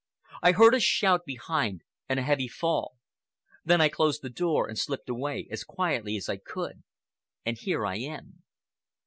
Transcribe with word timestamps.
I 0.41 0.53
heard 0.53 0.73
a 0.73 0.79
shout 0.79 1.25
behind 1.27 1.83
and 2.09 2.19
a 2.19 2.23
heavy 2.23 2.47
fall. 2.47 2.95
Then 3.63 3.81
I 3.81 3.87
closed 3.89 4.23
the 4.23 4.31
door 4.31 4.67
and 4.67 4.75
slipped 4.75 5.09
away 5.09 5.47
as 5.51 5.63
quietly 5.63 6.17
as 6.17 6.27
I 6.27 6.37
could—and 6.37 7.57
here 7.59 7.85
I 7.85 7.97
am." 7.97 8.41